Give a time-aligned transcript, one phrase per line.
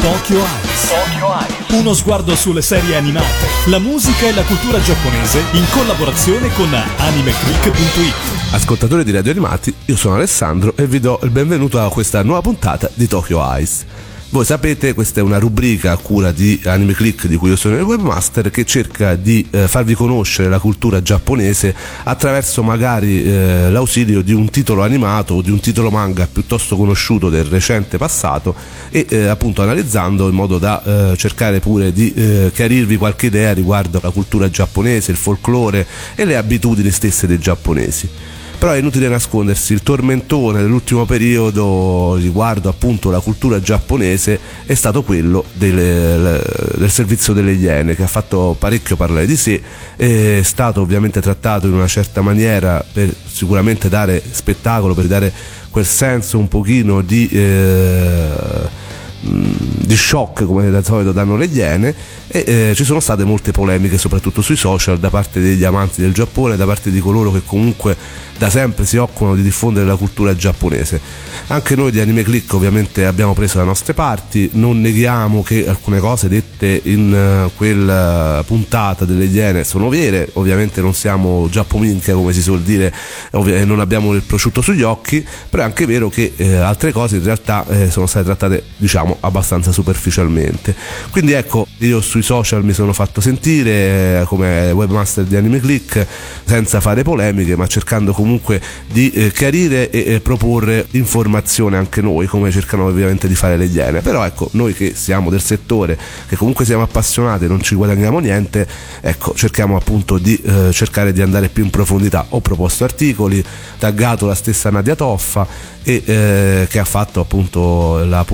[0.00, 1.70] Tokyo Eyes.
[1.70, 8.14] Uno sguardo sulle serie animate, la musica e la cultura giapponese in collaborazione con animeclick.it.
[8.52, 12.40] Ascoltatori di Radio Animati, io sono Alessandro e vi do il benvenuto a questa nuova
[12.40, 13.84] puntata di Tokyo Eyes.
[14.30, 17.76] Voi sapete, questa è una rubrica a cura di Anime Click di cui io sono
[17.76, 21.74] il webmaster che cerca di eh, farvi conoscere la cultura giapponese
[22.04, 27.30] attraverso magari eh, l'ausilio di un titolo animato o di un titolo manga piuttosto conosciuto
[27.30, 28.54] del recente passato
[28.90, 30.82] e eh, appunto analizzando in modo da
[31.12, 36.26] eh, cercare pure di eh, chiarirvi qualche idea riguardo la cultura giapponese, il folklore e
[36.26, 43.08] le abitudini stesse dei giapponesi però è inutile nascondersi, il tormentone dell'ultimo periodo riguardo appunto
[43.08, 48.96] la cultura giapponese è stato quello del, del servizio delle Iene che ha fatto parecchio
[48.96, 49.62] parlare di sé,
[49.94, 55.32] è stato ovviamente trattato in una certa maniera per sicuramente dare spettacolo, per dare
[55.70, 57.28] quel senso un pochino di...
[57.28, 58.86] Eh,
[59.20, 61.92] di shock come da solito danno le iene
[62.28, 66.12] e eh, ci sono state molte polemiche soprattutto sui social da parte degli amanti del
[66.12, 67.96] Giappone, da parte di coloro che comunque
[68.38, 71.00] da sempre si occupano di diffondere la cultura giapponese.
[71.48, 75.98] Anche noi di Anime Click ovviamente abbiamo preso le nostre parti, non neghiamo che alcune
[75.98, 82.32] cose dette in uh, quella puntata delle Iene sono vere, ovviamente non siamo giappominchia come
[82.32, 82.92] si suol dire
[83.32, 87.16] e non abbiamo il prosciutto sugli occhi, però è anche vero che eh, altre cose
[87.16, 90.74] in realtà eh, sono state trattate diciamo abbastanza superficialmente.
[91.10, 96.06] Quindi ecco, io sui social mi sono fatto sentire eh, come webmaster di Anime Click
[96.44, 102.50] senza fare polemiche ma cercando comunque di eh, chiarire e proporre informazione anche noi, come
[102.50, 104.00] cercano ovviamente di fare le Iene.
[104.00, 108.66] Però ecco, noi che siamo del settore, che comunque siamo appassionati non ci guadagniamo niente,
[109.00, 112.26] ecco, cerchiamo appunto di eh, cercare di andare più in profondità.
[112.30, 113.44] Ho proposto articoli,
[113.78, 115.46] taggato la stessa Nadia Toffa
[115.82, 118.24] e eh, che ha fatto appunto la,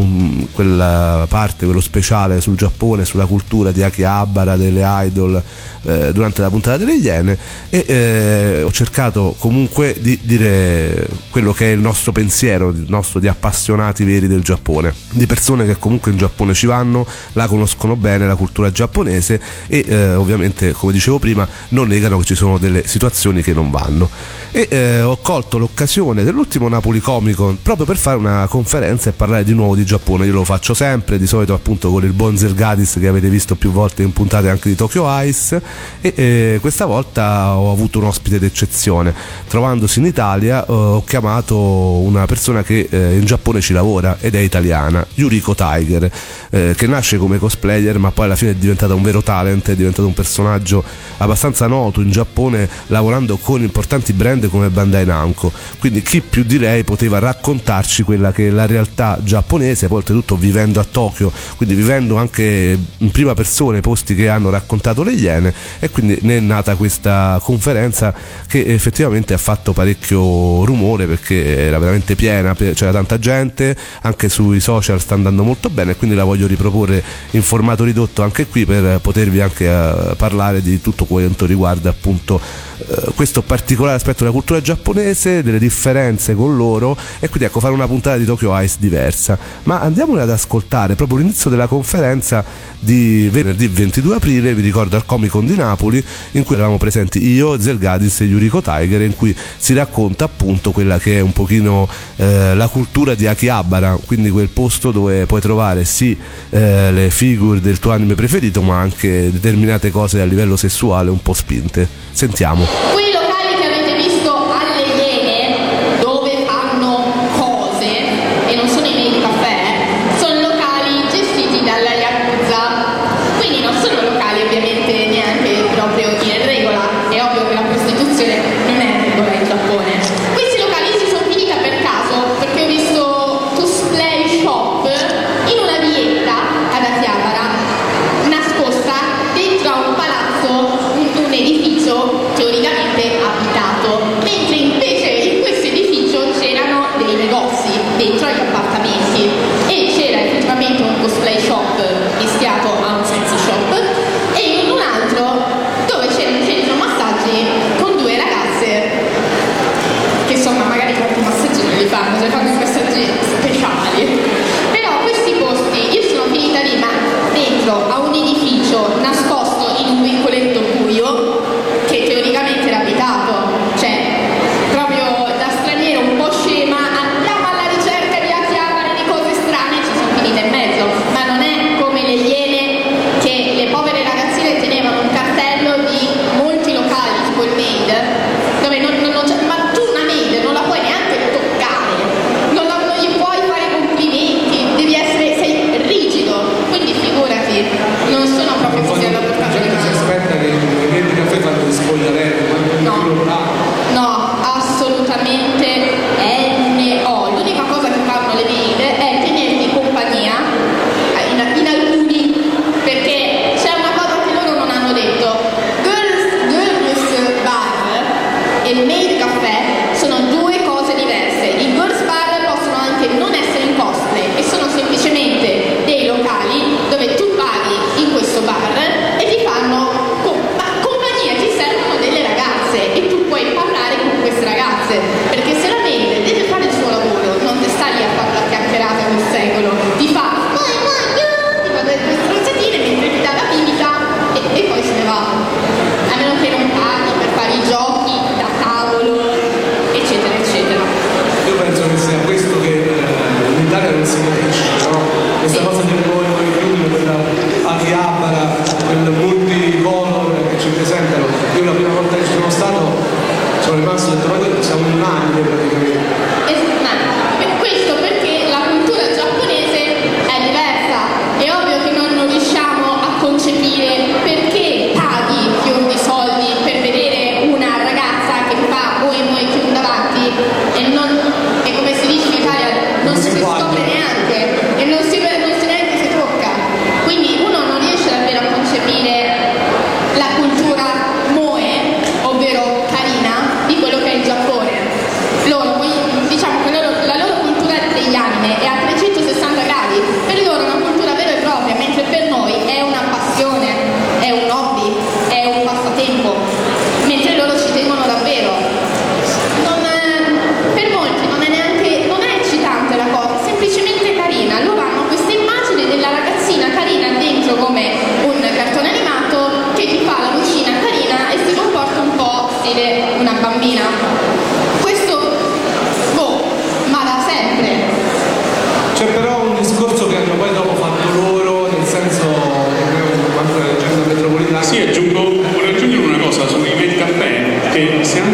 [0.52, 5.42] quella parte, quello speciale sul Giappone, sulla cultura di Akihabara, delle idol
[5.82, 7.36] eh, durante la puntata delle Iene
[7.68, 13.20] e eh, ho cercato comunque di dire quello che è il nostro pensiero, il nostro
[13.20, 17.96] di appassionati veri del Giappone, di persone che comunque in Giappone ci vanno, la conoscono
[17.96, 22.58] bene, la cultura giapponese e eh, ovviamente come dicevo prima non negano che ci sono
[22.58, 24.08] delle situazioni che non vanno.
[24.52, 29.44] E eh, ho colto l'occasione dell'ultimo Napoli Comic proprio per fare una conferenza e parlare
[29.44, 30.26] di nuovo di Giappone.
[30.26, 33.63] Io lo faccio sempre, di solito appunto con il buon Zergadis che avete visto più
[33.70, 35.60] volte in puntate anche di Tokyo Ice
[36.00, 39.14] e eh, questa volta ho avuto un ospite d'eccezione.
[39.48, 44.34] Trovandosi in Italia eh, ho chiamato una persona che eh, in Giappone ci lavora ed
[44.34, 46.10] è italiana, Yuriko Tiger,
[46.50, 49.76] eh, che nasce come cosplayer ma poi alla fine è diventata un vero talent, è
[49.76, 50.82] diventato un personaggio
[51.18, 55.52] abbastanza noto in Giappone lavorando con importanti brand come Bandai Namco.
[55.78, 60.36] Quindi chi più di lei poteva raccontarci quella che è la realtà giapponese, poi oltretutto
[60.36, 65.12] vivendo a Tokyo, quindi vivendo anche in prima persona i posti che hanno raccontato le
[65.12, 68.12] Iene e quindi ne è nata questa conferenza
[68.46, 74.60] che effettivamente ha fatto parecchio rumore perché era veramente piena, c'era tanta gente, anche sui
[74.60, 78.64] social sta andando molto bene e quindi la voglio riproporre in formato ridotto anche qui
[78.64, 82.40] per potervi anche uh, parlare di tutto quanto riguarda appunto
[82.76, 87.72] uh, questo particolare aspetto della cultura giapponese, delle differenze con loro e quindi ecco fare
[87.74, 89.38] una puntata di Tokyo Ice diversa.
[89.64, 92.44] Ma andiamole ad ascoltare proprio l'inizio della conferenza
[92.78, 97.24] di venerdì 22 aprile, vi ricordo al Comic Con di Napoli, in cui eravamo presenti
[97.26, 101.88] io, Zelgadis e Yuriko Tiger, in cui si racconta appunto quella che è un pochino
[102.16, 106.16] eh, la cultura di Akihabara, quindi quel posto dove puoi trovare sì
[106.50, 111.20] eh, le figure del tuo anime preferito, ma anche determinate cose a livello sessuale un
[111.20, 111.86] po' spinte.
[112.12, 112.64] Sentiamo.
[112.64, 113.23] Qui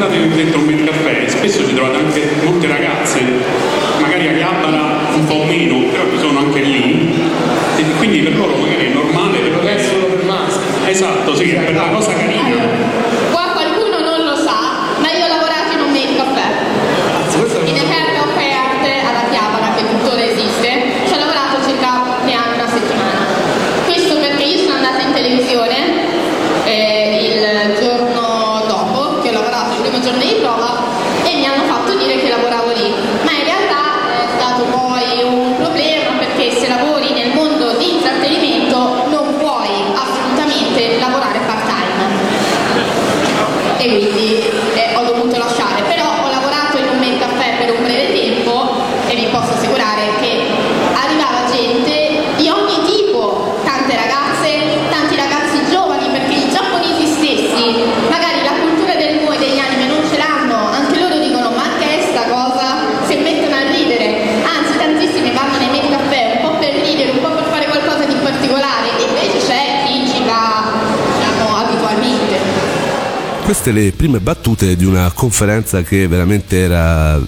[0.02, 0.69] Arena de, de
[73.62, 77.20] queste le prime battute di una conferenza che veramente era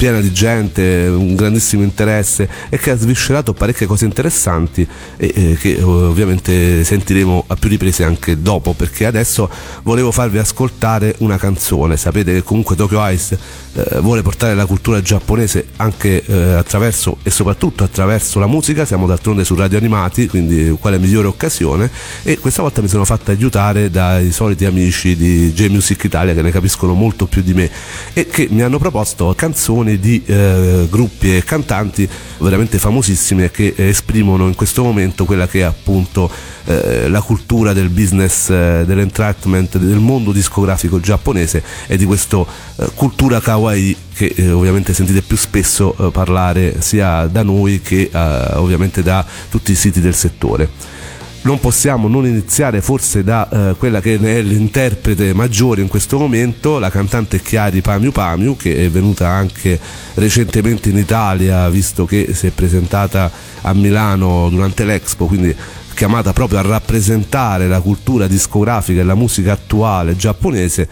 [0.00, 4.88] piena di gente, un grandissimo interesse e che ha sviscerato parecchie cose interessanti
[5.18, 9.50] e, e che ovviamente sentiremo a più riprese anche dopo perché adesso
[9.82, 13.38] volevo farvi ascoltare una canzone, sapete che comunque Tokyo Ice
[13.74, 19.06] eh, vuole portare la cultura giapponese anche eh, attraverso e soprattutto attraverso la musica, siamo
[19.06, 21.90] d'altronde su Radio Animati, quindi quale migliore occasione.
[22.22, 26.50] E questa volta mi sono fatta aiutare dai soliti amici di J-Music Italia che ne
[26.50, 27.70] capiscono molto più di me
[28.14, 34.46] e che mi hanno proposto canzoni di eh, gruppi e cantanti veramente famosissimi che esprimono
[34.46, 36.30] in questo momento quella che è appunto
[36.64, 42.90] eh, la cultura del business, eh, dell'entrapment, del mondo discografico giapponese e di questa eh,
[42.94, 49.02] cultura kawaii che eh, ovviamente sentite più spesso eh, parlare sia da noi che ovviamente
[49.02, 50.98] da tutti i siti del settore
[51.42, 56.78] non possiamo non iniziare forse da eh, quella che è l'interprete maggiore in questo momento,
[56.78, 59.78] la cantante Chiari Pamiu Pamiu, che è venuta anche
[60.14, 63.30] recentemente in Italia, visto che si è presentata
[63.62, 65.54] a Milano durante l'Expo, quindi
[66.00, 70.88] chiamata proprio a rappresentare la cultura discografica e la musica attuale giapponese,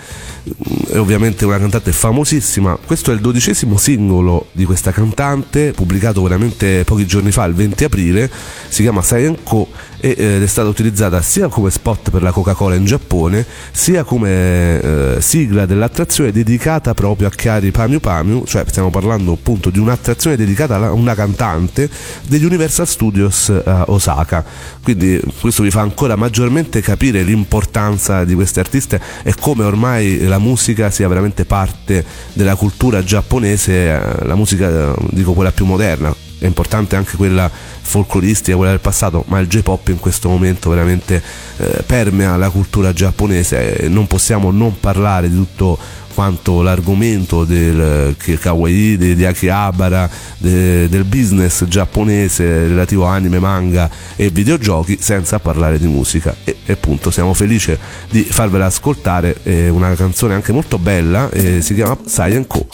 [0.90, 2.76] è ovviamente una cantante famosissima.
[2.84, 7.84] Questo è il dodicesimo singolo di questa cantante, pubblicato veramente pochi giorni fa, il 20
[7.84, 8.30] aprile,
[8.68, 9.68] si chiama Sayenko
[10.00, 15.16] ed è stata utilizzata sia come spot per la Coca-Cola in Giappone, sia come eh,
[15.20, 20.76] sigla dell'attrazione dedicata proprio a Chiari Pamiu Pamiu, cioè stiamo parlando appunto di un'attrazione dedicata
[20.76, 21.90] a una cantante
[22.26, 24.44] degli Universal Studios a Osaka.
[24.82, 30.38] Quindi questo vi fa ancora maggiormente capire l'importanza di queste artiste e come ormai la
[30.38, 36.46] musica sia veramente parte della cultura giapponese, eh, la musica dico quella più moderna, è
[36.46, 41.22] importante anche quella folcloristica, quella del passato, ma il J-pop in questo momento veramente
[41.56, 45.78] eh, permea la cultura giapponese, non possiamo non parlare di tutto
[46.18, 53.88] quanto l'argomento del kawaii, di, di Akihabara, de, del business giapponese relativo a anime, manga
[54.16, 56.34] e videogiochi, senza parlare di musica.
[56.42, 57.76] E, appunto siamo felici
[58.10, 61.30] di farvela ascoltare, è una canzone anche molto bella,
[61.60, 62.66] si chiama Sai Co.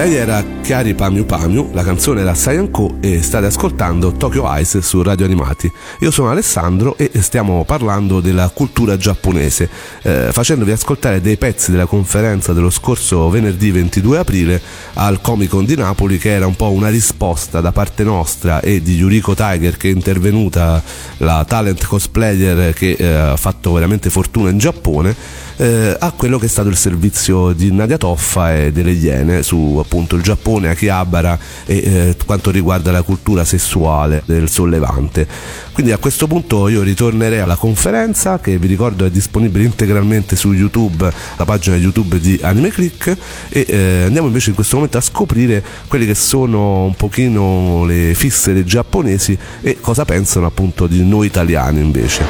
[0.00, 5.02] Lei era Chiari Pamiu Pamiu, la canzone era Saiyan e state ascoltando Tokyo Ice su
[5.02, 5.70] Radio Animati.
[5.98, 9.68] Io sono Alessandro e stiamo parlando della cultura giapponese,
[10.00, 14.62] eh, facendovi ascoltare dei pezzi della conferenza dello scorso venerdì 22 aprile
[14.94, 18.80] al Comic Con di Napoli che era un po' una risposta da parte nostra e
[18.80, 20.82] di Yuriko Tiger che è intervenuta,
[21.18, 25.14] la talent cosplayer che eh, ha fatto veramente fortuna in Giappone
[25.60, 29.78] eh, a quello che è stato il servizio di Nadia Toffa e delle Iene su
[29.78, 35.28] appunto il Giappone, Akihabara e eh, quanto riguarda la cultura sessuale del sollevante.
[35.72, 40.52] Quindi a questo punto io ritornerei alla conferenza che vi ricordo è disponibile integralmente su
[40.52, 43.14] YouTube, la pagina YouTube di Anime Click
[43.50, 48.14] e eh, andiamo invece in questo momento a scoprire quelle che sono un pochino le
[48.14, 52.24] fisse dei giapponesi e cosa pensano appunto di noi italiani invece.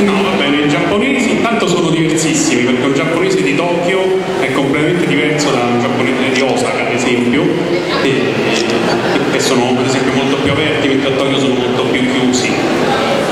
[0.00, 5.06] No, va bene, i giapponesi intanto sono diversissimi perché un giapponese di Tokyo è completamente
[5.06, 7.44] diverso da un giapponese di Osaka, ad esempio,
[8.02, 12.52] che sono ad esempio molto più aperti, mentre a Tokyo sono molto più chiusi.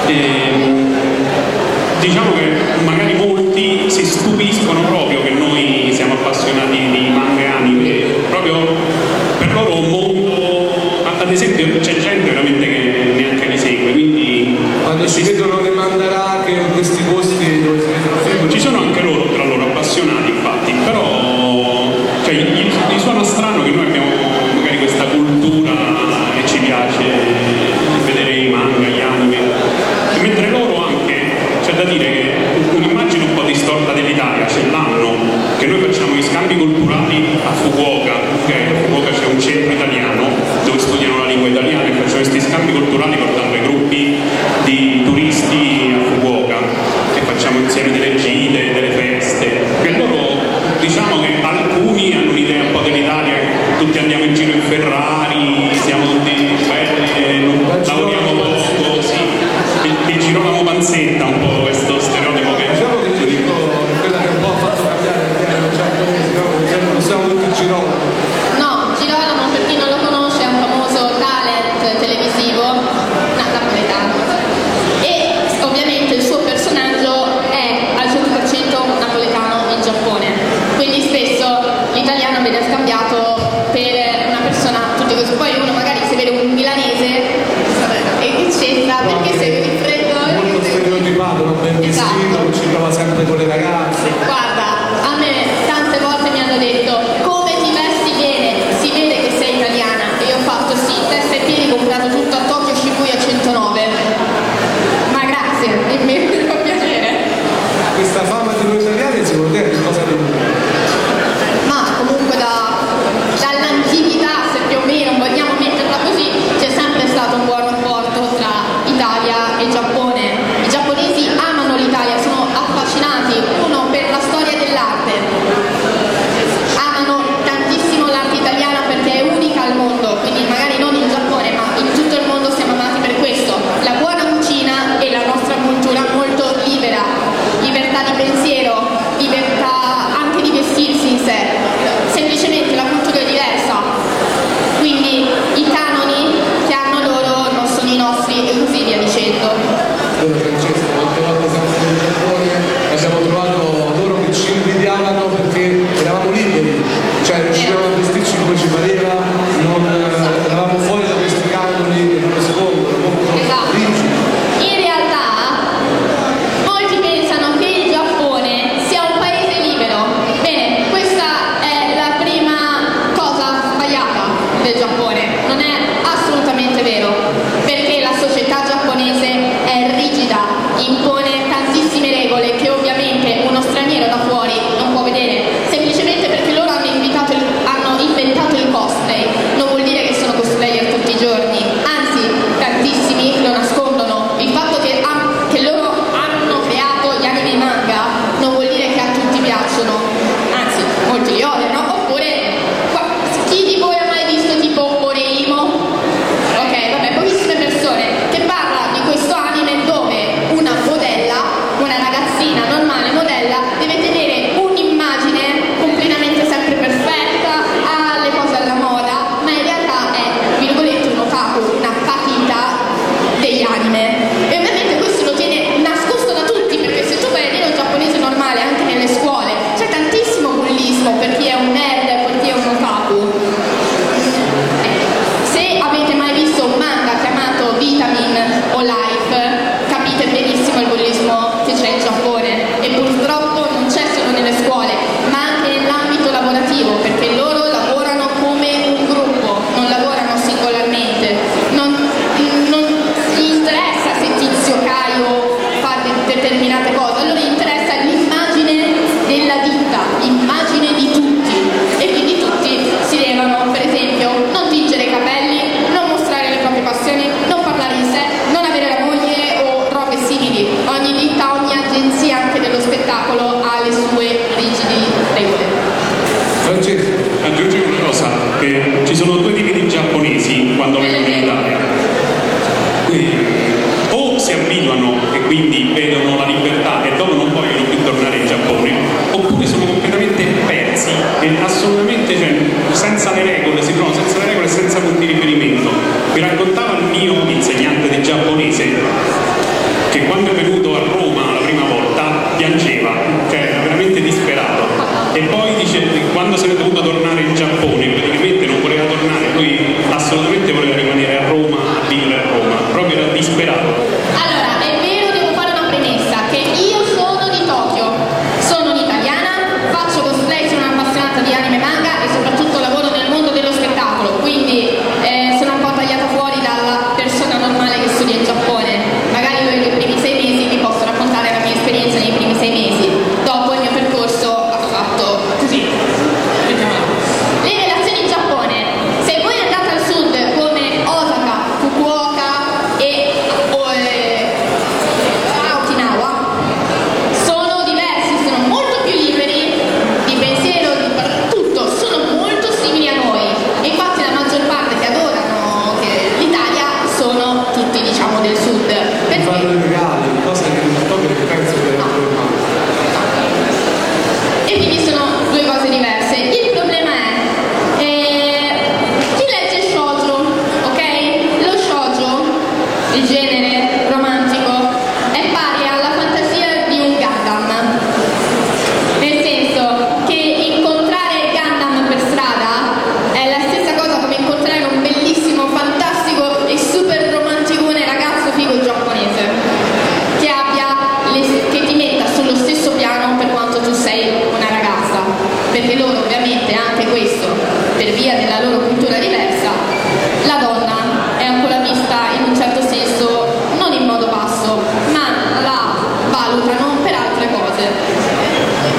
[0.07, 0.17] E,
[2.01, 4.98] diciamo che magari molti si stupiscono proprio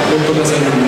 [0.10, 0.70] Molto casalingo.
[0.70, 0.79] molto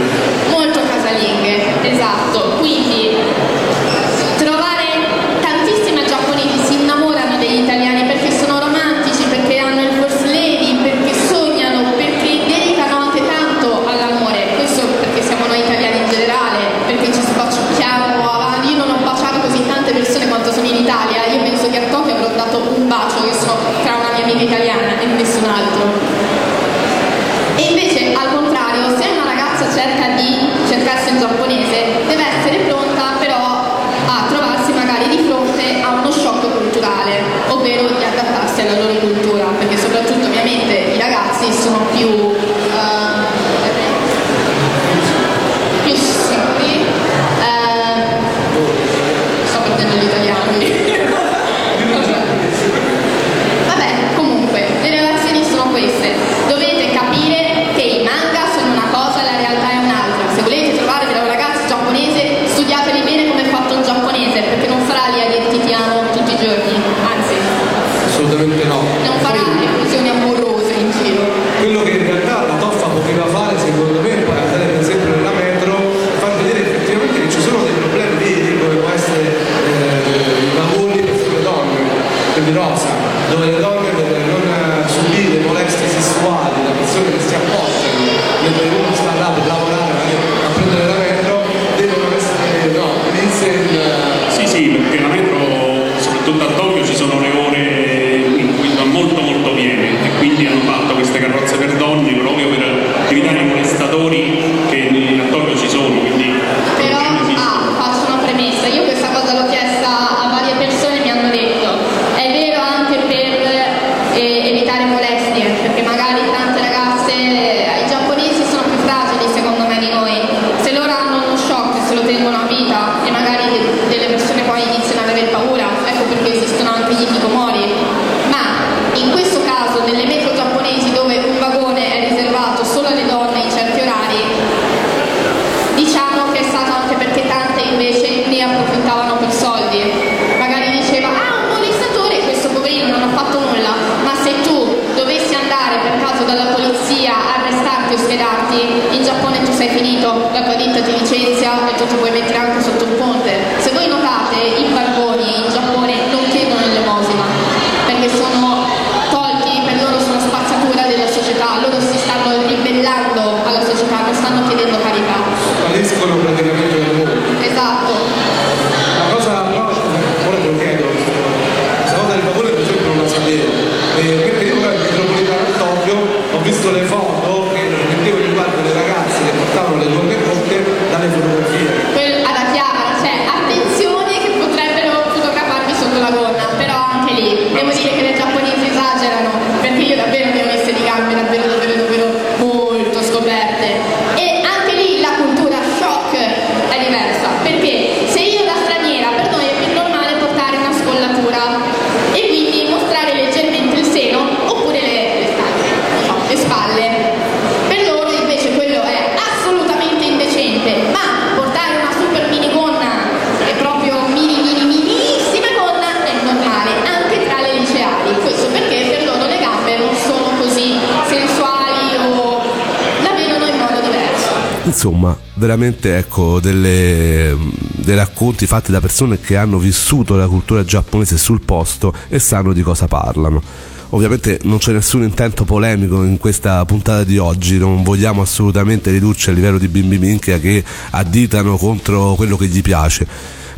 [224.83, 227.37] Insomma, veramente ecco delle,
[227.75, 232.51] dei racconti fatti da persone che hanno vissuto la cultura giapponese sul posto e sanno
[232.51, 233.43] di cosa parlano.
[233.89, 239.29] Ovviamente non c'è nessun intento polemico in questa puntata di oggi, non vogliamo assolutamente ridurci
[239.29, 243.05] a livello di bimbi minchia che additano contro quello che gli piace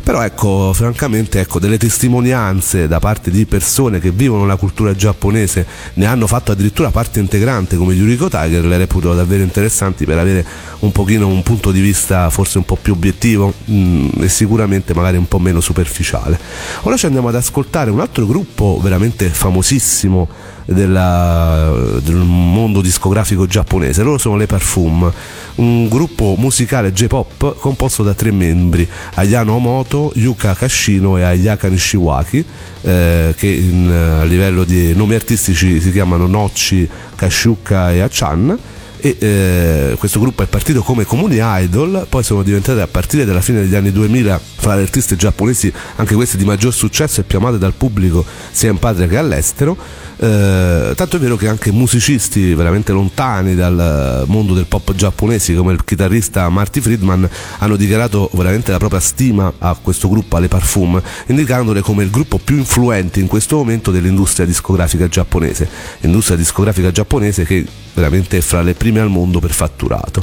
[0.04, 5.66] però ecco, francamente, ecco, delle testimonianze da parte di persone che vivono la cultura giapponese,
[5.94, 10.44] ne hanno fatto addirittura parte integrante come Yuriko Tiger, le reputo davvero interessanti per avere
[10.80, 14.92] un pochino un punto di vista forse un po' più obiettivo mh, mm, e sicuramente
[14.92, 16.38] magari un po' meno superficiale.
[16.82, 20.28] Ora ci andiamo ad ascoltare un altro gruppo veramente famosissimo
[20.64, 21.72] della,
[22.02, 24.02] del mondo discografico giapponese.
[24.02, 25.10] Loro sono le Parfum,
[25.56, 32.44] un gruppo musicale J-pop composto da tre membri, Ayano Omoto, Yuka Kashino e Ayaka Nishiwaki,
[32.82, 38.58] eh, che in, a livello di nomi artistici si chiamano Nocci, Kashuka e Achan
[39.04, 43.42] e eh, questo gruppo è partito come comuni idol, poi sono diventate a partire dalla
[43.42, 47.36] fine degli anni 2000 fra le artiste giapponesi anche queste di maggior successo e più
[47.36, 49.76] amate dal pubblico sia in patria che all'estero.
[50.16, 55.72] Eh, tanto è vero che anche musicisti veramente lontani dal mondo del pop giapponese come
[55.72, 61.00] il chitarrista Marty Friedman hanno dichiarato veramente la propria stima a questo gruppo, alle Parfum,
[61.26, 65.68] indicandole come il gruppo più influente in questo momento dell'industria discografica giapponese,
[66.00, 70.22] industria discografica giapponese che veramente è fra le prime al mondo per fatturato.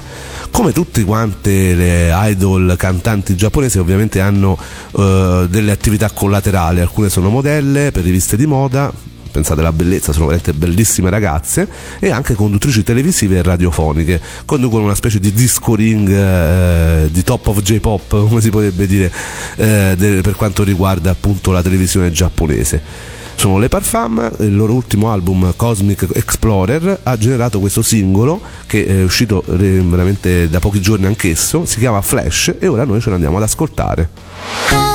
[0.51, 4.57] Come tutte quante le idol cantanti giapponesi ovviamente hanno
[4.91, 8.91] uh, delle attività collaterali, alcune sono modelle per riviste di moda,
[9.31, 11.67] pensate alla bellezza, sono veramente bellissime ragazze
[11.99, 17.47] e anche conduttrici televisive e radiofoniche, conducono una specie di disco ring eh, di top
[17.47, 19.11] of J-pop, come si potrebbe dire,
[19.55, 25.11] eh, de- per quanto riguarda appunto la televisione giapponese sono le Parfum, il loro ultimo
[25.11, 31.65] album Cosmic Explorer ha generato questo singolo che è uscito veramente da pochi giorni anch'esso,
[31.65, 34.90] si chiama Flash e ora noi ce l'andiamo ad ascoltare.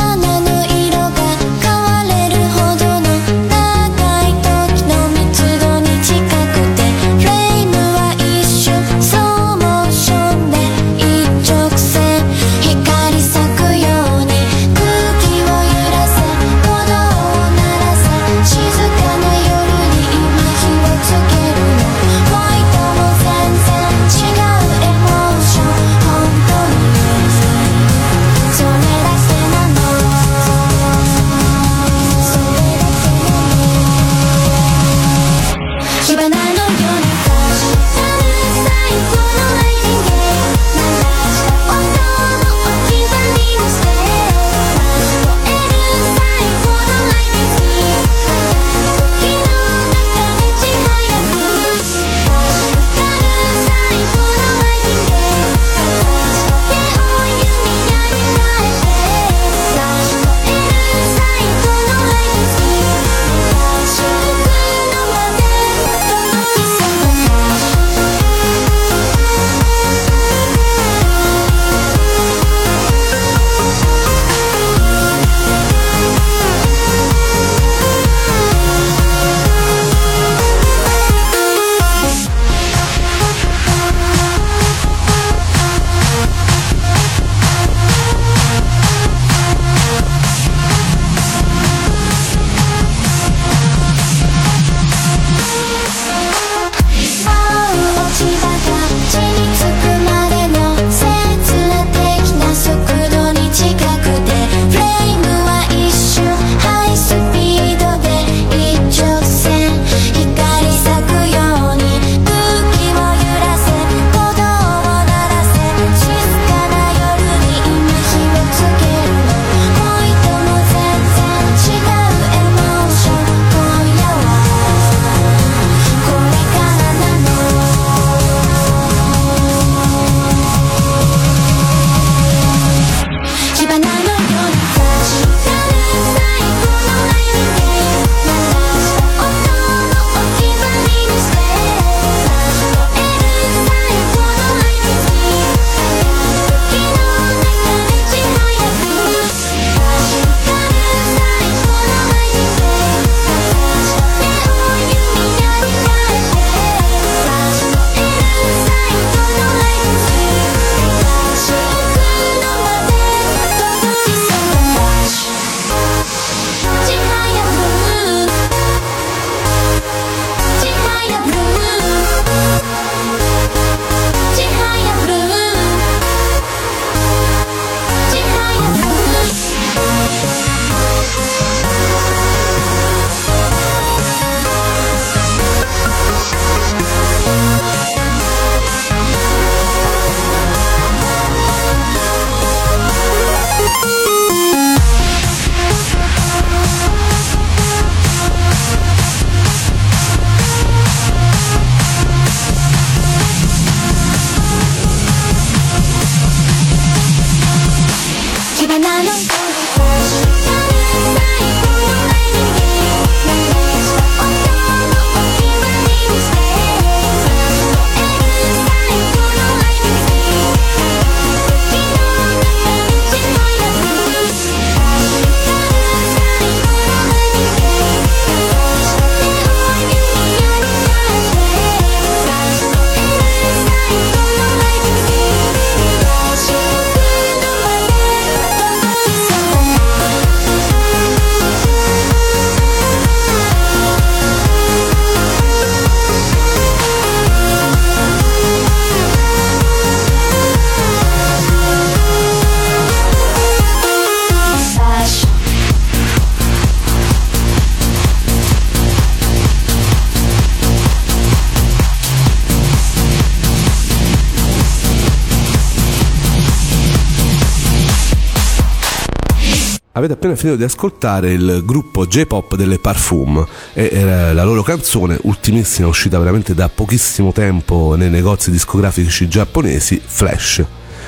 [269.97, 275.17] Avete appena finito di ascoltare il gruppo J-pop delle Parfum e eh, la loro canzone,
[275.23, 280.63] ultimissima, uscita veramente da pochissimo tempo nei negozi discografici giapponesi, Flash.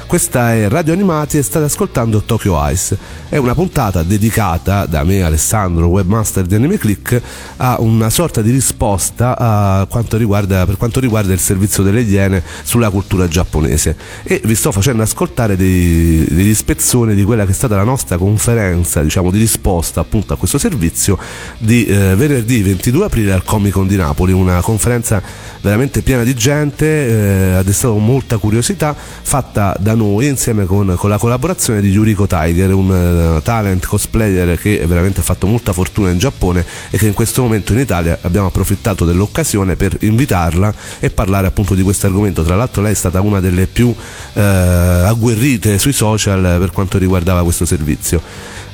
[0.08, 2.96] Questa è Radio Animati e state ascoltando Tokyo Ice.
[3.28, 7.20] È una puntata dedicata da me, Alessandro, webmaster di Anime Click,
[7.58, 12.88] a una sorta di risposta quanto riguarda, per quanto riguarda il servizio delle Iene sulla
[12.88, 13.96] cultura giapponese.
[14.22, 19.02] E vi sto facendo ascoltare degli spezzoni di quella che è stata la nostra conferenza,
[19.02, 21.18] diciamo, di risposta appunto a questo servizio
[21.58, 25.20] di eh, venerdì 22 aprile al Comic Con di Napoli, una conferenza
[25.60, 31.10] veramente piena di gente, eh, ha destato molta curiosità, fatta da noi insieme con, con
[31.10, 32.88] la collaborazione di Yuriko Tiger, un
[33.36, 37.42] uh, talent cosplayer che veramente ha fatto molta fortuna in Giappone e che in questo
[37.42, 42.42] momento in Italia abbiamo approfittato dell'occasione per invitarla e parlare appunto di questo argomento.
[42.44, 43.94] Tra l'altro lei è stata una delle più uh,
[44.32, 48.22] agguerrite sui social per quanto riguardava questo servizio.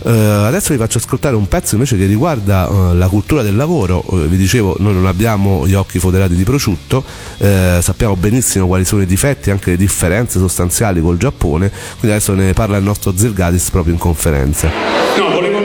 [0.05, 4.03] Uh, adesso vi faccio ascoltare un pezzo invece che riguarda uh, la cultura del lavoro.
[4.05, 7.03] Uh, vi dicevo, noi non abbiamo gli occhi foderati di prosciutto,
[7.39, 12.35] sappiamo benissimo quali sono i difetti e anche le differenze sostanziali col Giappone, quindi adesso
[12.35, 14.69] ne parla il nostro Zirgadis proprio in conferenza.
[15.17, 15.61] No, volevo,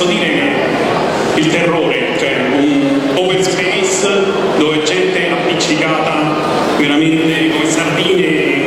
[0.00, 0.48] posso dire
[1.34, 4.08] il terrore, cioè un open space
[4.56, 6.38] dove gente appiccicata
[6.78, 8.62] veramente come sardine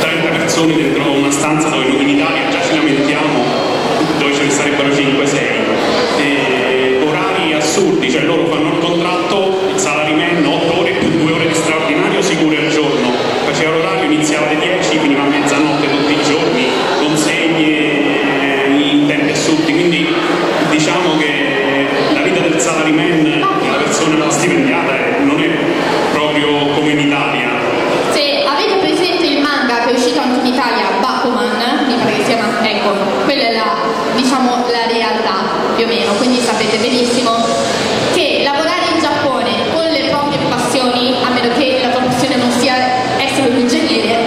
[0.00, 3.44] 30 persone dentro una stanza dove noi in Italia già ci lamentiamo,
[4.18, 5.36] dove ce ne sarebbero 5-6.
[6.18, 11.48] E orari assurdi, cioè loro fanno il contratto, il salaryman 8 ore più 2 ore
[11.48, 13.10] di straordinario sicure al giorno.
[13.46, 16.66] Faceva l'orario, iniziava alle 10, finiva a mezzanotte tutti i giorni,
[17.00, 19.72] consegne eh, in tempi assurdi.
[19.72, 20.06] Quindi
[20.70, 23.26] diciamo che la vita del salaryman,
[23.60, 25.48] una persona stipendiata, eh, non è
[26.12, 27.50] proprio come in Italia.
[28.10, 32.24] Se avete presente il manga che è uscito anche in Italia, Bakuman, mi pare che
[32.24, 32.90] si chiama, ecco,
[33.24, 33.76] quella è la,
[34.14, 35.44] diciamo, la realtà
[35.76, 37.46] più o meno, quindi sapete benissimo
[38.14, 42.50] che lavorare in Giappone con le proprie passioni, a meno che la tua passione non
[42.50, 42.74] sia
[43.18, 44.18] essere un ingegnere,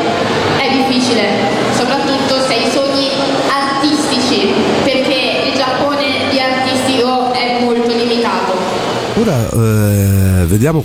[0.58, 1.28] è difficile,
[1.76, 3.10] soprattutto se hai sogni
[3.50, 8.54] artistici, perché il Giappone di artistico è molto limitato.
[9.18, 9.48] Ora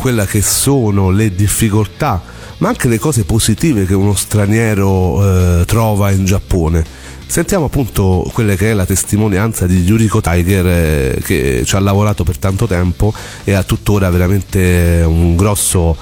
[0.01, 2.22] quelle che sono le difficoltà,
[2.59, 6.82] ma anche le cose positive che uno straniero eh, trova in Giappone.
[7.26, 12.24] Sentiamo appunto quella che è la testimonianza di Yuriko Tiger eh, che ci ha lavorato
[12.24, 13.12] per tanto tempo
[13.44, 15.94] e ha tuttora veramente un grosso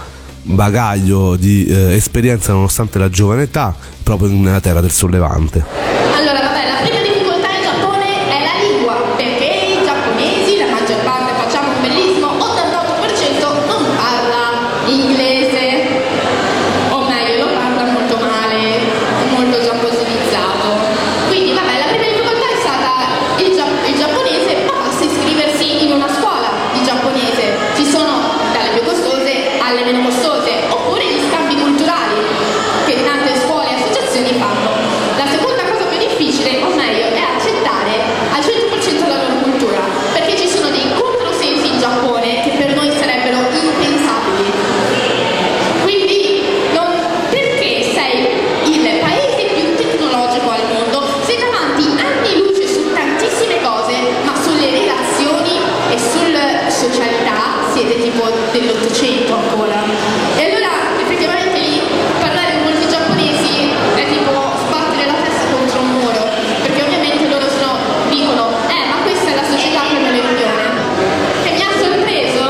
[0.43, 5.63] bagaglio di eh, esperienza nonostante la giovane età proprio nella terra del sollevante.
[6.17, 11.03] Allora, vabbè, la prima difficoltà in Giappone è la lingua, perché i giapponesi, la maggior
[11.03, 15.87] parte, facciamo un bellissimo 88% non parla inglese,
[16.89, 18.81] o meglio, lo parla molto male,
[19.37, 20.67] molto giapposinizzato.
[21.29, 22.93] Quindi, vabbè, la prima difficoltà è stata
[23.45, 27.45] il, gia- il giapponese, ma basta iscriversi in una scuola di giapponese.
[27.77, 32.17] Ci sono dalle più costose alle meno costose, oppure gli scambi culturali
[32.87, 34.71] che tante scuole e associazioni fanno.
[35.17, 37.93] La seconda cosa più difficile, o meglio, è accettare
[38.33, 39.81] al 100% la loro cultura,
[40.15, 44.53] perché ci sono dei controsensi in Giappone che per noi sarebbero impensabili.
[45.83, 46.43] Quindi,
[46.73, 46.97] non-
[47.31, 48.27] perché sei
[48.73, 53.95] il paese più tecnologico al mondo, sei davanti anni luce su tantissime cose,
[54.25, 55.61] ma sulle relazioni
[55.93, 59.83] e sulla socialità siete tipo dell'Ottocento ancora.
[60.37, 60.71] E allora,
[61.01, 61.81] effettivamente lì,
[62.21, 64.33] parlare con molti giapponesi è tipo
[64.67, 66.29] sbattere la testa contro un muro,
[66.63, 67.79] perché ovviamente loro sono,
[68.11, 70.67] dicono, eh, ma questa è la società che me l'unione.
[71.45, 72.45] Che mi ha sorpreso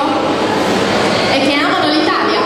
[1.33, 2.41] e che amano l'Italia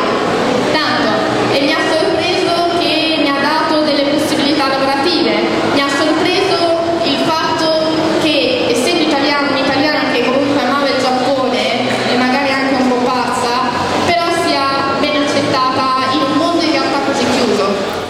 [0.73, 1.11] tanto
[1.53, 5.35] e mi ha sorpreso che mi ha dato delle possibilità lavorative
[5.73, 12.17] mi ha sorpreso il fatto che essendo italiano un'italiana che comunque amava il Giappone e
[12.17, 13.71] magari anche un po' pazza
[14.07, 15.25] però sia ben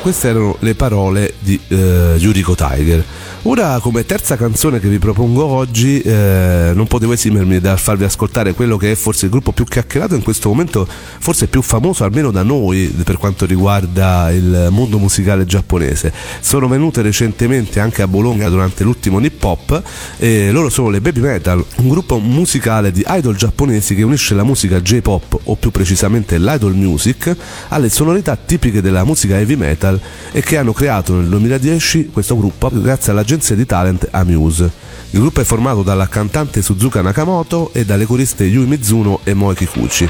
[0.02, 3.04] Queste erano le parole di eh, Yuriko Tiger.
[3.42, 8.52] Ora, come terza canzone che vi propongo oggi, eh, non potevo esimermi dal farvi ascoltare
[8.52, 10.84] quello che è forse il gruppo più chiacchierato in questo momento,
[11.18, 16.12] forse più famoso almeno da noi per quanto riguarda il mondo musicale giapponese.
[16.40, 19.82] Sono venute recentemente anche a Bologna durante l'ultimo Nip Hop
[20.18, 24.42] e loro sono le Baby Metal, un gruppo musicale di idol giapponesi che unisce la
[24.42, 27.34] musica J-pop o più precisamente l'idol music
[27.68, 29.98] alle sonorità tipiche della musica heavy metal
[30.30, 34.70] e che hanno creato nel 2010 questo gruppo grazie alla all'agenzia di talent Amuse.
[35.10, 39.54] Il gruppo è formato dalla cantante Suzuka Nakamoto e dalle coriste Yui Mizuno e Moe
[39.54, 40.08] Kikuchi.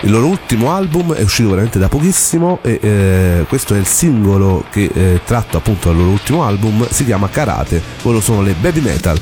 [0.00, 4.64] Il loro ultimo album è uscito veramente da pochissimo e eh, questo è il singolo
[4.70, 8.80] che è tratto appunto dal loro ultimo album, si chiama Karate, loro sono le Baby
[8.80, 9.18] Metal.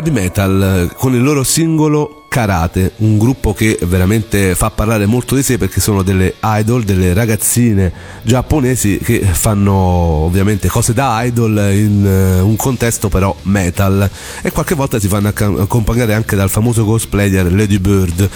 [0.00, 5.34] Eh, Baby Metal con il loro singolo Karate, un gruppo che veramente fa parlare molto
[5.34, 7.92] di sé perché sono delle idol, delle ragazzine
[8.22, 14.08] giapponesi che fanno ovviamente cose da idol in eh, un contesto però metal.
[14.42, 18.30] E qualche volta si fanno accompagnare anche dal famoso cosplayer Lady Bird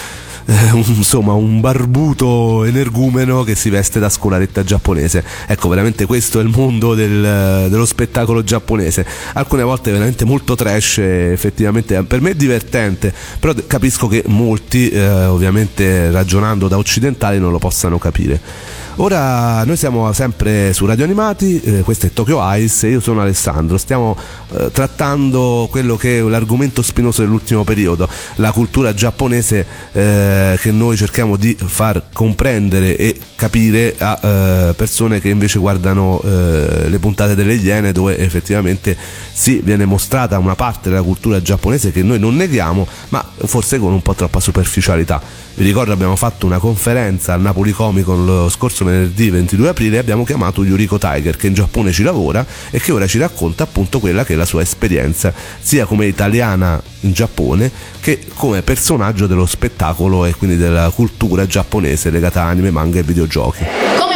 [0.45, 5.23] eh, insomma un barbuto energumeno che si veste da scolaretta giapponese.
[5.47, 9.05] Ecco, veramente questo è il mondo del, dello spettacolo giapponese.
[9.33, 15.25] Alcune volte veramente molto trash, effettivamente per me è divertente, però capisco che molti, eh,
[15.25, 18.83] ovviamente ragionando da occidentali, non lo possano capire.
[18.97, 23.19] Ora noi siamo sempre su Radio Animati, eh, questo è Tokyo Ice e io sono
[23.19, 23.77] Alessandro.
[23.77, 24.15] Stiamo
[24.53, 30.95] eh, trattando quello che è l'argomento spinoso dell'ultimo periodo, la cultura giapponese eh, che noi
[30.95, 37.35] cerchiamo di far comprendere e capire a eh, persone che invece guardano eh, le puntate
[37.35, 38.95] delle Iene dove effettivamente
[39.33, 43.91] sì, viene mostrata una parte della cultura giapponese che noi non neghiamo, ma forse con
[43.91, 45.44] un po' troppa superficialità.
[45.57, 49.99] Vi ricordo abbiamo fatto una conferenza al Napoli Comicon lo scorso venerdì 22 aprile e
[49.99, 54.01] abbiamo chiamato Yuriko Tiger che in Giappone ci lavora e che ora ci racconta appunto
[54.01, 59.45] quella che è la sua esperienza sia come italiana in Giappone che come personaggio dello
[59.45, 63.63] spettacolo e quindi della cultura giapponese legata a anime, manga e videogiochi.
[63.97, 64.14] Come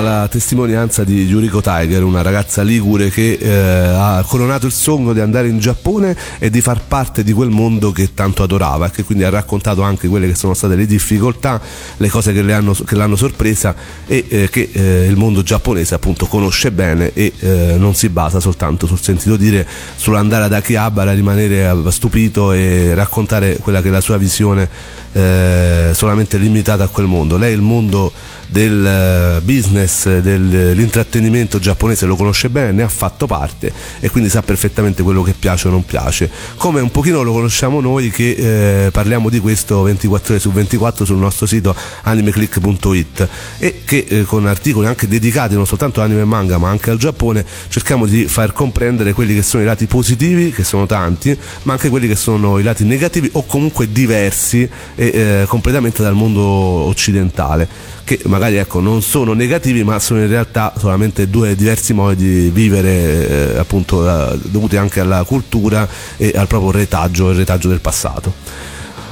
[0.00, 5.20] la testimonianza di Yuriko Tiger, una ragazza ligure che eh, ha coronato il sogno di
[5.20, 9.04] andare in Giappone e di far parte di quel mondo che tanto adorava e che
[9.04, 11.60] quindi ha raccontato anche quelle che sono state le difficoltà,
[11.96, 13.74] le cose che, hanno, che l'hanno sorpresa
[14.06, 18.40] e eh, che eh, il mondo giapponese appunto conosce bene e eh, non si basa
[18.40, 24.00] soltanto sul sentito dire, sull'andare ad Akihabara, rimanere stupito e raccontare quella che è la
[24.00, 24.68] sua visione
[25.12, 27.36] eh, solamente limitata a quel mondo.
[27.36, 28.12] Lei il mondo
[28.48, 34.42] del eh, business, dell'intrattenimento giapponese lo conosce bene, ne ha fatto parte e quindi sa
[34.42, 36.30] perfettamente quello che piace o non piace.
[36.56, 41.04] Come un pochino lo conosciamo noi che eh, parliamo di questo 24 ore su 24
[41.04, 43.28] sul nostro sito animeclick.it
[43.58, 46.98] e che eh, con articoli anche dedicati non soltanto all'anime e manga ma anche al
[46.98, 51.74] Giappone cerchiamo di far comprendere quelli che sono i lati positivi, che sono tanti, ma
[51.74, 56.42] anche quelli che sono i lati negativi o comunque diversi e eh, completamente dal mondo
[56.42, 62.24] occidentale che magari ecco, non sono negativi ma sono in realtà solamente due diversi modi
[62.24, 67.68] di vivere eh, appunto eh, dovuti anche alla cultura e al proprio retaggio, il retaggio
[67.68, 68.32] del passato.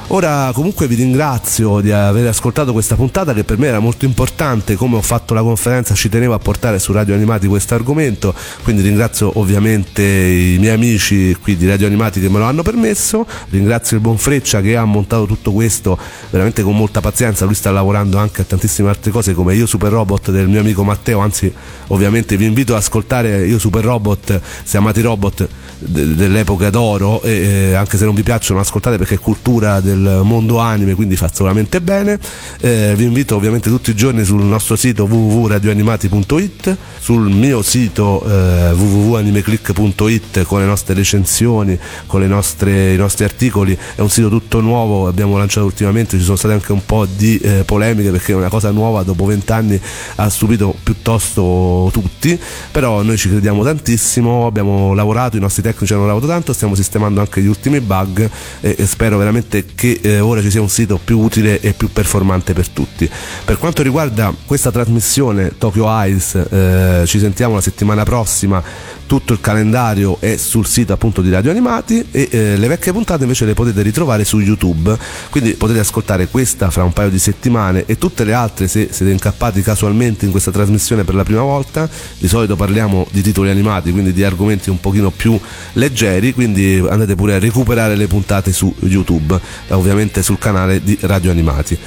[0.09, 4.75] Ora comunque vi ringrazio di aver ascoltato questa puntata che per me era molto importante,
[4.75, 8.33] come ho fatto la conferenza ci tenevo a portare su Radio Animati questo argomento,
[8.63, 13.27] quindi ringrazio ovviamente i miei amici qui di Radio Animati che me lo hanno permesso,
[13.49, 15.99] ringrazio il buon Freccia che ha montato tutto questo
[16.29, 19.91] veramente con molta pazienza, lui sta lavorando anche a tantissime altre cose come Io Super
[19.91, 21.53] Robot del mio amico Matteo, anzi
[21.87, 25.49] ovviamente vi invito ad ascoltare Io Super Robot, se amate i robot
[25.79, 30.95] dell'epoca d'oro e anche se non vi piacciono ascoltate perché è cultura del mondo anime,
[30.95, 32.19] quindi fa solamente bene.
[32.59, 38.71] Eh, vi invito ovviamente tutti i giorni sul nostro sito www.radioanimati.it, sul mio sito eh,
[38.71, 43.77] www.animeclick.it con le nostre recensioni, con nostre, i nostri articoli.
[43.95, 47.37] È un sito tutto nuovo, abbiamo lanciato ultimamente, ci sono state anche un po' di
[47.39, 49.79] eh, polemiche perché è una cosa nuova, dopo vent'anni
[50.15, 52.39] ha stupito piuttosto tutti,
[52.71, 57.19] però noi ci crediamo tantissimo, abbiamo lavorato, i nostri tecnici hanno lavorato tanto, stiamo sistemando
[57.19, 60.69] anche gli ultimi bug e, e spero veramente che che eh, ora ci sia un
[60.69, 63.09] sito più utile e più performante per tutti.
[63.45, 68.61] Per quanto riguarda questa trasmissione Tokyo Eyes, eh, ci sentiamo la settimana prossima.
[69.07, 73.23] Tutto il calendario è sul sito appunto di Radio Animati e eh, le vecchie puntate
[73.23, 74.97] invece le potete ritrovare su YouTube.
[75.29, 79.13] Quindi potete ascoltare questa fra un paio di settimane e tutte le altre se siete
[79.13, 81.87] incappati casualmente in questa trasmissione per la prima volta.
[82.17, 85.39] Di solito parliamo di titoli animati quindi di argomenti un pochino più
[85.73, 89.39] leggeri quindi andate pure a recuperare le puntate su YouTube
[89.69, 91.77] ovviamente sul canale di Radio Animati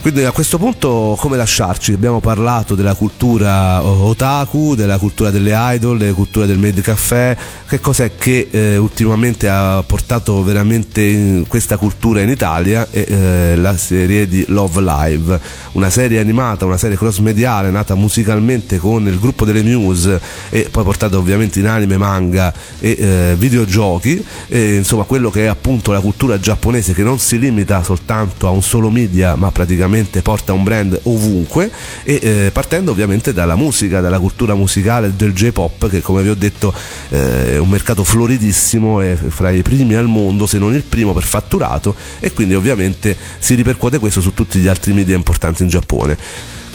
[0.00, 1.92] quindi a questo punto come lasciarci?
[1.92, 7.36] Abbiamo parlato della cultura otaku, della cultura delle idol, della cultura del made caffè,
[7.66, 12.86] che cos'è che eh, ultimamente ha portato veramente questa cultura in Italia?
[12.90, 15.40] E, eh, la serie di Love Live,
[15.72, 20.20] una serie animata, una serie cross mediale nata musicalmente con il gruppo delle Muse
[20.50, 25.46] e poi portata ovviamente in anime, manga e eh, videogiochi, e, insomma quello che è
[25.46, 29.94] appunto la cultura giapponese che non si limita soltanto a un solo media ma praticamente
[29.96, 31.70] ovviamente porta un brand ovunque
[32.02, 36.34] e eh, partendo ovviamente dalla musica, dalla cultura musicale del J-pop che come vi ho
[36.34, 36.72] detto
[37.08, 41.12] eh, è un mercato floridissimo, è fra i primi al mondo se non il primo
[41.14, 45.68] per fatturato e quindi ovviamente si ripercuote questo su tutti gli altri media importanti in
[45.68, 46.16] Giappone.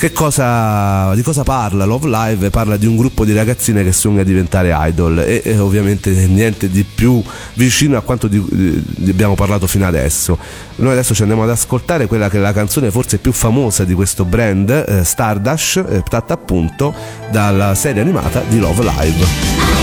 [0.09, 2.49] Cosa, di cosa parla Love Live?
[2.49, 6.83] Parla di un gruppo di ragazzine che sogna diventare idol e, e ovviamente niente di
[6.83, 7.21] più
[7.53, 10.39] vicino a quanto di, di abbiamo parlato fino adesso.
[10.77, 13.93] Noi adesso ci andiamo ad ascoltare quella che è la canzone forse più famosa di
[13.93, 16.93] questo brand, eh, Stardust, eh, tratta appunto
[17.29, 19.80] dalla serie animata di Love Live.